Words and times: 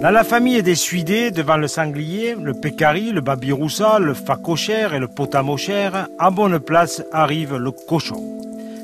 Dans 0.00 0.10
la 0.10 0.24
famille 0.24 0.62
des 0.62 0.76
suidés, 0.76 1.30
devant 1.30 1.58
le 1.58 1.68
sanglier, 1.68 2.34
le 2.34 2.54
pécari, 2.54 3.12
le 3.12 3.20
babiroussa, 3.20 3.98
le 3.98 4.14
facochère 4.14 4.94
et 4.94 4.98
le 4.98 5.08
potamochère, 5.08 6.08
à 6.18 6.30
bonne 6.30 6.58
place 6.58 7.04
arrive 7.12 7.56
le 7.56 7.70
cochon. 7.70 8.22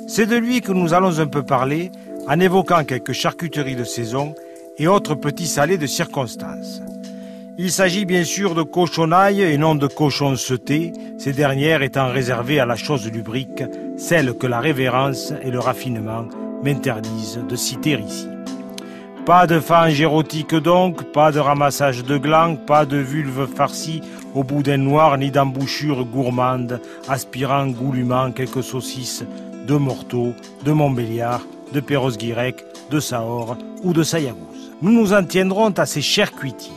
C'est 0.06 0.26
de 0.26 0.36
lui 0.36 0.60
que 0.60 0.72
nous 0.72 0.92
allons 0.92 1.18
un 1.18 1.26
peu 1.26 1.42
parler 1.42 1.90
en 2.28 2.38
évoquant 2.38 2.84
quelques 2.84 3.14
charcuteries 3.14 3.76
de 3.76 3.84
saison 3.84 4.34
et 4.76 4.88
autres 4.88 5.14
petits 5.14 5.46
salés 5.46 5.78
de 5.78 5.86
circonstance. 5.86 6.82
Il 7.56 7.72
s'agit 7.72 8.04
bien 8.04 8.24
sûr 8.24 8.54
de 8.54 8.62
cochonailles 8.62 9.40
et 9.40 9.56
non 9.56 9.74
de 9.74 9.86
cochons 9.86 10.36
sautés, 10.36 10.92
ces 11.16 11.32
dernières 11.32 11.80
étant 11.80 12.08
réservées 12.12 12.60
à 12.60 12.66
la 12.66 12.76
chose 12.76 13.10
lubrique, 13.10 13.64
celle 13.96 14.34
que 14.34 14.46
la 14.46 14.60
révérence 14.60 15.32
et 15.42 15.50
le 15.50 15.60
raffinement 15.60 16.26
m'interdisent 16.62 17.40
de 17.48 17.56
citer 17.56 17.98
ici. 18.06 18.28
Pas 19.26 19.48
de 19.48 19.58
fange 19.58 20.00
érotique 20.00 20.54
donc, 20.54 21.02
pas 21.10 21.32
de 21.32 21.40
ramassage 21.40 22.04
de 22.04 22.16
glands, 22.16 22.54
pas 22.54 22.86
de 22.86 22.96
vulve 22.96 23.48
farcie 23.52 24.00
au 24.36 24.44
boudin 24.44 24.76
noir, 24.76 25.18
ni 25.18 25.32
d'embouchure 25.32 26.04
gourmande, 26.04 26.80
aspirant 27.08 27.66
goulûment 27.66 28.30
quelques 28.30 28.62
saucisses 28.62 29.24
de 29.66 29.74
morteau, 29.74 30.32
de 30.64 30.70
Montbéliard, 30.70 31.40
de 31.72 31.80
Perros-Guirec, 31.80 32.64
de 32.88 33.00
Sahor 33.00 33.58
ou 33.82 33.92
de 33.92 34.04
Sayagouz. 34.04 34.70
Nous 34.80 34.92
nous 34.92 35.12
en 35.12 35.24
tiendrons 35.24 35.70
à 35.70 35.86
ces 35.86 36.02
chers 36.02 36.30
cuitiers 36.30 36.70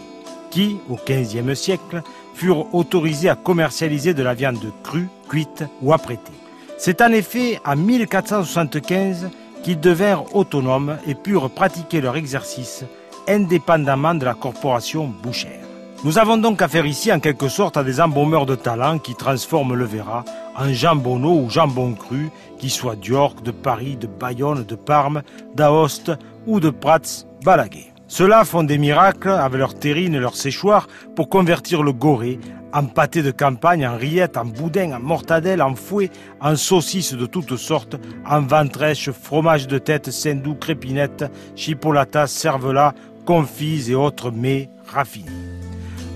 qui, 0.49 0.77
au 0.89 0.95
XVe 0.95 1.53
siècle, 1.53 2.02
furent 2.33 2.73
autorisés 2.73 3.29
à 3.29 3.35
commercialiser 3.35 4.16
de 4.16 4.23
la 4.23 4.33
viande 4.33 4.73
crue, 4.81 5.07
cuite 5.29 5.66
ou 5.83 5.93
apprêtée. 5.93 6.31
C'est 6.79 7.03
en 7.03 7.11
effet 7.11 7.59
en 7.63 7.75
1475 7.75 9.29
qu'ils 9.63 9.79
devinrent 9.79 10.35
autonomes 10.35 10.97
et 11.07 11.15
purent 11.15 11.49
pratiquer 11.49 12.01
leur 12.01 12.15
exercice 12.15 12.85
indépendamment 13.27 14.15
de 14.15 14.25
la 14.25 14.33
corporation 14.33 15.07
bouchère. 15.07 15.65
Nous 16.03 16.17
avons 16.17 16.37
donc 16.37 16.61
affaire 16.61 16.85
ici 16.85 17.11
en 17.11 17.19
quelque 17.19 17.49
sorte 17.49 17.77
à 17.77 17.83
des 17.83 17.99
embaumeurs 17.99 18.45
de 18.45 18.55
talent 18.55 18.99
qui 18.99 19.16
transforment 19.16 19.75
le 19.75 19.85
verra 19.85 20.23
en 20.57 20.71
jambonneau 20.73 21.41
ou 21.41 21.49
jambon 21.49 21.93
cru, 21.93 22.29
qui 22.57 22.69
soit 22.69 22.95
d'York, 22.95 23.43
de 23.43 23.51
Paris, 23.51 23.97
de 23.97 24.07
Bayonne, 24.07 24.63
de 24.63 24.75
Parme, 24.75 25.21
d'Aoste 25.55 26.11
ou 26.47 26.59
de 26.59 26.69
Prats, 26.69 27.25
Balaguer. 27.44 27.91
Ceux-là 28.07 28.44
font 28.45 28.63
des 28.63 28.77
miracles 28.77 29.29
avec 29.29 29.59
leur 29.59 29.75
terrine 29.75 30.16
et 30.16 30.19
leur 30.19 30.35
séchoir 30.35 30.88
pour 31.16 31.29
convertir 31.29 31.83
le 31.83 31.94
goré 31.94 32.39
en 32.73 32.86
pâté 32.86 33.22
de 33.23 33.31
campagne, 33.31 33.88
en 33.88 33.98
rillettes, 33.98 34.38
en 34.38 34.45
boudin, 34.45 34.94
en 34.94 35.00
mortadelle, 35.00 35.62
en 35.62 35.75
fouet, 35.75 36.12
en 36.39 36.56
saucisses 36.56 37.14
de 37.14 37.25
toutes 37.25 37.58
sortes, 37.58 37.95
en 38.25 38.42
ventrèche, 38.42 39.12
fromage 39.12 39.67
de 39.67 39.78
tête, 39.78 40.12
sindou, 40.12 40.56
crépinette, 40.56 41.25
chipolata, 41.56 42.28
cervelas, 42.28 42.94
confits 43.25 43.92
et 43.92 43.95
autres 43.95 44.31
mets 44.31 44.70
raffinés. 44.86 45.30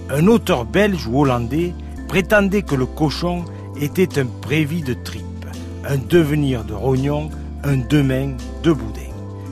Un 0.10 0.28
auteur 0.28 0.66
belge 0.66 1.08
ou 1.08 1.22
hollandais 1.22 1.74
prétendait 2.08 2.62
que 2.62 2.76
le 2.76 2.86
cochon 2.86 3.46
était 3.80 4.20
un 4.20 4.26
prévis 4.26 4.84
de 4.84 4.94
tripe, 4.94 5.24
un 5.88 5.98
devenir 5.98 6.64
de 6.64 6.74
rognon, 6.74 7.30
un 7.64 7.78
demain 7.78 8.36
de 8.64 8.72
boudin. 8.72 9.02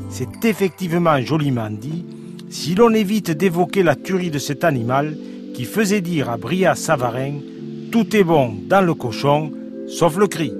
C'est 0.09 0.45
effectivement 0.45 1.19
joliment 1.21 1.69
dit, 1.69 2.05
si 2.49 2.75
l'on 2.75 2.93
évite 2.93 3.31
d'évoquer 3.31 3.81
la 3.81 3.95
tuerie 3.95 4.29
de 4.29 4.39
cet 4.39 4.63
animal 4.63 5.15
qui 5.61 5.67
faisait 5.67 6.01
dire 6.01 6.27
à 6.27 6.37
Bria 6.37 6.73
Savarin 6.73 7.33
Tout 7.91 8.15
est 8.15 8.23
bon 8.23 8.55
dans 8.67 8.81
le 8.81 8.95
cochon, 8.95 9.51
sauf 9.87 10.17
le 10.17 10.25
cri. 10.25 10.51